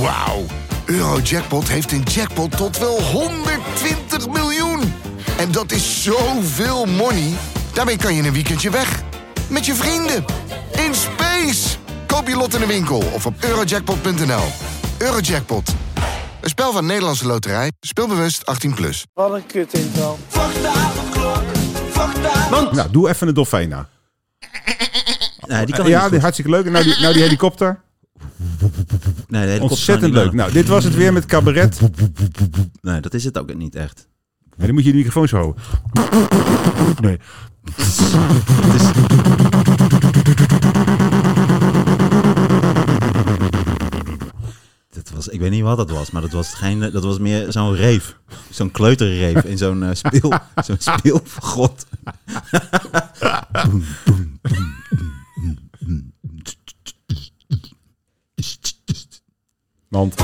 Wauw. 0.00 0.44
Eurojackpot 0.84 1.68
heeft 1.68 1.92
een 1.92 2.02
jackpot 2.02 2.56
tot 2.56 2.78
wel 2.78 3.02
120 3.02 4.28
miljoen. 4.28 4.80
En 5.38 5.52
dat 5.52 5.72
is 5.72 6.02
zoveel 6.02 6.84
money. 6.86 7.32
Daarmee 7.72 7.96
kan 7.96 8.14
je 8.14 8.22
een 8.22 8.32
weekendje 8.32 8.70
weg. 8.70 9.02
Met 9.48 9.66
je 9.66 9.74
vrienden. 9.74 10.24
In 10.72 10.94
space. 10.94 11.76
Koop 12.06 12.28
je 12.28 12.36
lot 12.36 12.54
in 12.54 12.60
de 12.60 12.66
winkel 12.66 13.02
of 13.12 13.26
op 13.26 13.34
eurojackpot.nl. 13.40 14.44
Eurojackpot. 14.98 15.74
Een 16.40 16.48
spel 16.48 16.72
van 16.72 16.86
Nederlandse 16.86 17.26
Loterij. 17.26 17.72
Speelbewust 17.80 18.42
18+. 18.68 18.74
Plus. 18.74 19.06
Wat 19.14 19.34
een 19.34 19.46
kut 19.46 19.74
intro. 19.74 20.18
Nou, 22.72 22.90
doe 22.90 23.08
even 23.08 23.28
een 23.28 23.34
dolfijn 23.34 23.68
na. 23.68 23.88
Nee, 25.46 25.66
die 25.66 25.74
kan 25.74 25.88
ja, 25.88 26.02
niet 26.02 26.10
die, 26.10 26.20
hartstikke 26.20 26.50
leuk. 26.50 26.70
Nou, 26.70 26.84
die, 26.84 27.00
nou, 27.00 27.12
die 27.12 27.22
helikopter. 27.22 27.80
Nee, 29.28 29.58
de 29.58 29.62
Ontzettend 29.62 30.12
leuk. 30.12 30.32
Nou, 30.32 30.52
dit 30.52 30.66
was 30.66 30.84
het 30.84 30.94
weer 30.94 31.12
met 31.12 31.26
cabaret. 31.26 31.80
Nee, 32.80 33.00
dat 33.00 33.14
is 33.14 33.24
het 33.24 33.38
ook 33.38 33.54
niet 33.54 33.74
echt. 33.74 34.08
Dan 34.56 34.74
moet 34.74 34.84
je 34.84 34.90
de 34.90 34.96
microfoon 34.96 35.28
zo 35.28 35.36
houden. 35.36 35.62
Nee. 37.00 37.18
Dat 44.92 45.10
was, 45.14 45.28
ik 45.28 45.40
weet 45.40 45.50
niet 45.50 45.62
wat 45.62 45.76
dat 45.76 45.90
was, 45.90 46.10
maar 46.10 46.22
dat 46.22 46.30
was, 46.30 46.54
geen, 46.54 46.78
dat 46.78 47.04
was 47.04 47.18
meer 47.18 47.52
zo'n 47.52 47.74
reef. 47.74 48.16
Zo'n 48.50 48.70
kleuterreef 48.70 49.44
in 49.44 49.58
zo'n 49.58 49.82
eh, 49.82 49.94
speel, 49.94 50.32
zo'n 50.66 50.76
speelgod. 50.78 51.86
Want 59.90 60.14